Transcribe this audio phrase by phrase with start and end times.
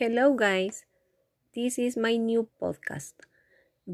[0.00, 0.86] Hello, guys.
[1.54, 3.12] This is my new podcast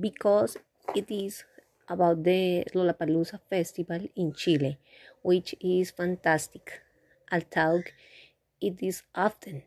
[0.06, 0.56] because
[0.94, 1.42] it is
[1.88, 4.78] about the Lollapalooza festival in Chile,
[5.22, 6.80] which is fantastic.
[7.32, 7.92] I'll Although
[8.60, 9.64] it is often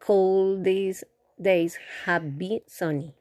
[0.00, 1.02] cold, these
[1.42, 3.16] days have been sunny,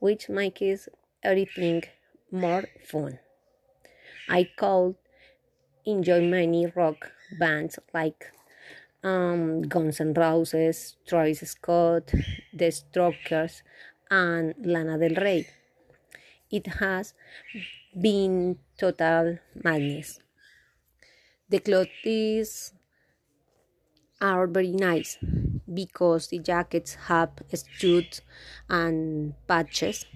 [0.00, 0.88] which makes
[1.22, 1.84] everything
[2.32, 3.20] more fun.
[4.28, 4.96] I could
[5.84, 8.32] enjoy many rock bands like
[9.02, 12.12] um, Guns N' Roses, Travis Scott,
[12.52, 13.62] The Strokes,
[14.10, 15.46] and Lana Del Rey.
[16.50, 17.14] It has
[18.00, 20.20] been total madness.
[21.48, 22.72] The clothes
[24.20, 25.18] are very nice
[25.72, 28.22] because the jackets have studs
[28.68, 30.06] and patches.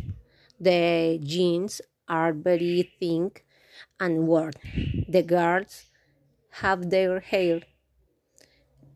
[0.59, 3.33] The jeans are very thin
[3.99, 4.52] and worn.
[5.09, 5.87] The girls
[6.62, 7.60] have their hair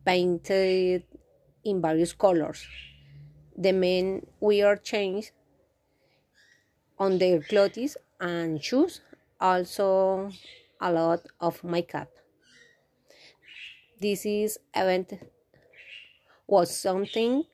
[0.05, 1.05] painted
[1.65, 2.67] in various colors.
[3.57, 5.33] The men wear chains
[6.99, 9.01] on their clothes and shoes,
[9.41, 10.31] also
[10.81, 12.11] a lot of makeup.
[13.99, 15.15] This is event
[16.47, 17.45] was something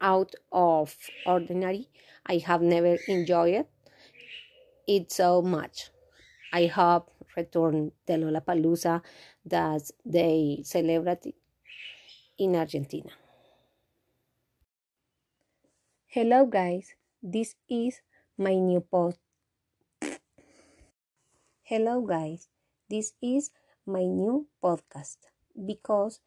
[0.00, 0.96] out of
[1.26, 1.88] ordinary.
[2.26, 3.66] I have never enjoyed
[4.86, 5.90] it so much.
[6.52, 9.02] I hope return the Lollapalooza
[9.44, 11.34] that they celebrate
[12.38, 13.10] in Argentina.
[16.06, 18.00] Hello guys, this is
[18.36, 19.18] my new post.
[21.62, 22.48] Hello guys,
[22.90, 23.50] this is
[23.86, 25.16] my new podcast
[25.66, 26.20] because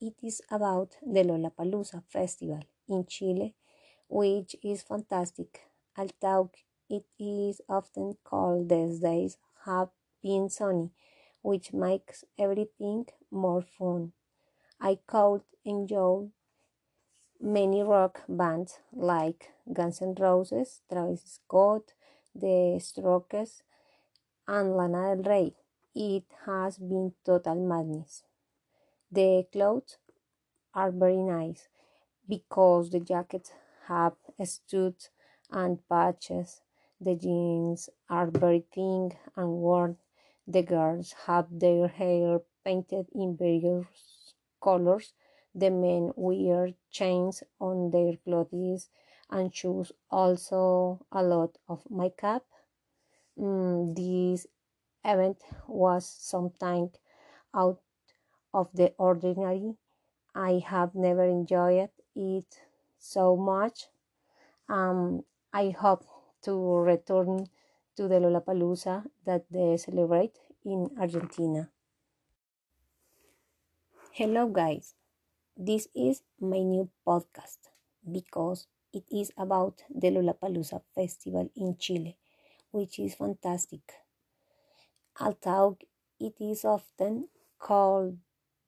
[0.00, 3.54] it is about the Lollapalooza festival in Chile,
[4.08, 5.60] which is fantastic.
[5.96, 6.50] Although
[6.88, 9.90] it is often called these days, have
[10.22, 10.90] been sunny,
[11.42, 14.12] which makes everything more fun.
[14.80, 16.30] I could enjoy
[17.40, 21.94] many rock bands like Guns N' Roses, Travis Scott,
[22.34, 23.62] The Strokes,
[24.48, 25.54] and Lana Del Rey.
[25.94, 28.24] It has been total madness.
[29.12, 29.98] The clothes
[30.74, 31.68] are very nice
[32.28, 33.52] because the jackets
[33.86, 34.14] have
[34.44, 35.10] studs
[35.50, 36.62] and patches.
[37.00, 39.98] The jeans are very thin and worn.
[40.48, 45.14] The girls have their hair painted in various colors.
[45.54, 48.90] The men wear chains on their clothes
[49.30, 52.46] and shoes, also a lot of makeup.
[53.38, 54.46] Mm, this
[55.04, 56.92] event was something
[57.54, 57.80] out
[58.54, 59.76] of the ordinary.
[60.34, 62.62] I have never enjoyed it
[62.98, 63.88] so much.
[64.68, 66.04] Um, I hope
[66.42, 67.48] to return
[67.98, 71.68] to the Lollapalooza that they celebrate in Argentina.
[74.12, 74.94] Hello, guys.
[75.56, 77.58] This is my new podcast
[78.08, 82.16] because it is about the Lollapalooza festival in Chile,
[82.70, 83.82] which is fantastic.
[85.18, 85.78] Although
[86.20, 88.18] it is often cold,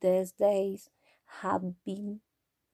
[0.01, 0.91] these days
[1.43, 2.21] have been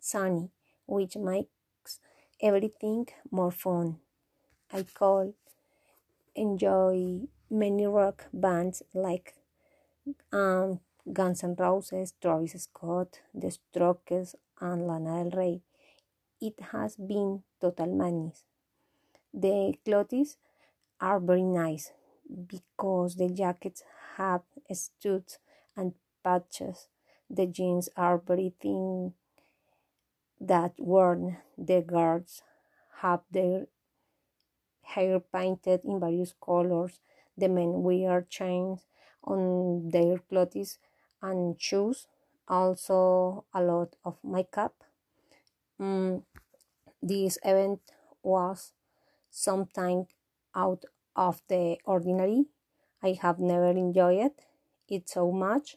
[0.00, 0.52] sunny,
[0.86, 2.00] which makes
[2.40, 4.00] everything more fun.
[4.72, 5.34] I could
[6.36, 9.34] enjoy many rock bands like
[10.32, 10.80] um,
[11.12, 15.62] Guns N' Roses, Travis Scott, The Strokes, and Lana Del Rey.
[16.40, 18.44] It has been total madness.
[19.34, 20.36] The clothes
[21.00, 21.92] are very nice
[22.48, 23.82] because the jackets
[24.16, 24.42] have
[24.72, 25.38] studs
[25.76, 26.88] and patches.
[27.30, 29.14] The jeans are very thin
[30.40, 31.36] that worn.
[31.58, 32.42] The guards
[33.00, 33.66] have their
[34.94, 37.00] hair painted in various colors.
[37.36, 38.86] The men wear chains
[39.24, 40.78] on their clothes
[41.22, 42.06] and shoes,
[42.48, 44.74] also a lot of makeup.
[45.80, 46.22] Mm,
[47.02, 47.80] this event
[48.22, 48.72] was
[49.30, 50.06] something
[50.54, 50.84] out
[51.16, 52.46] of the ordinary.
[53.02, 54.32] I have never enjoyed
[54.88, 55.76] it so much.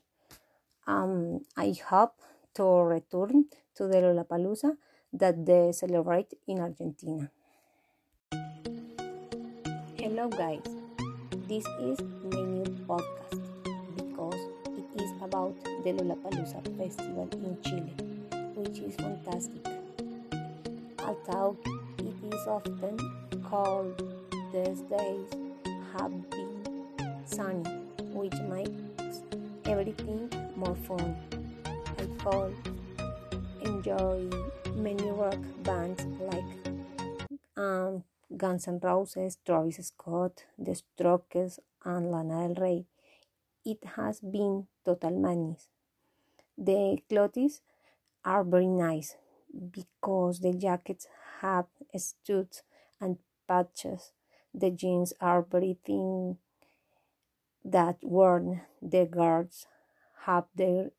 [0.87, 2.15] Um, I hope
[2.55, 3.45] to return
[3.75, 4.77] to the Lollapalooza
[5.13, 7.31] that they celebrate in Argentina.
[10.09, 10.63] Hello, guys.
[11.47, 11.99] This is
[12.33, 13.45] my new podcast
[13.95, 17.93] because it is about the Lollapalooza festival in Chile,
[18.55, 19.63] which is fantastic.
[21.05, 21.57] Although
[21.99, 22.97] it is often
[23.43, 24.01] cold,
[24.51, 25.29] these days
[25.93, 26.65] have been
[27.25, 27.69] sunny,
[28.11, 29.21] which makes
[29.65, 31.15] everything more fun.
[31.99, 32.51] I call
[33.61, 34.27] enjoy
[34.73, 36.49] many rock bands like
[37.57, 38.03] um,
[38.35, 42.85] Guns N' Roses, Travis Scott, The Strokes, and Lana Del Rey.
[43.65, 45.67] It has been total madness.
[46.57, 47.61] The clothes
[48.25, 49.15] are very nice
[49.71, 51.07] because the jackets
[51.41, 51.67] have
[51.97, 52.63] studs
[53.01, 53.17] and
[53.47, 54.13] patches.
[54.53, 56.37] The jeans are very thin
[57.63, 58.61] that worn.
[58.81, 59.65] The guards
[60.25, 60.91] have their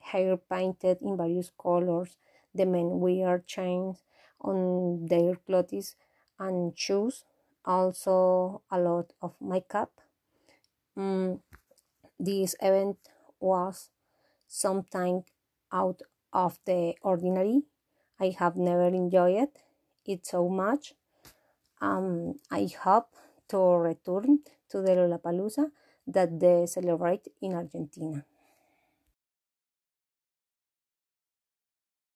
[0.00, 2.18] hair painted in various colors.
[2.54, 4.02] The men wear chains
[4.40, 5.96] on their clothes
[6.42, 7.24] and shoes.
[7.64, 9.92] Also, a lot of makeup.
[10.98, 11.40] Mm,
[12.18, 12.98] this event
[13.40, 13.90] was
[14.48, 15.24] something
[15.72, 16.02] out
[16.32, 17.62] of the ordinary.
[18.20, 19.48] I have never enjoyed
[20.04, 20.94] it so much.
[21.80, 23.08] Um, I hope
[23.48, 24.40] to return
[24.70, 25.70] to the Lollapalooza
[26.06, 28.24] that they celebrate in Argentina.